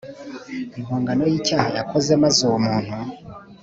impongano 0.77 1.23
y 1.31 1.33
icyaha 1.39 1.69
yakoze 1.77 2.11
maze 2.23 2.39
uwo 2.47 2.57
muntu 2.65 2.95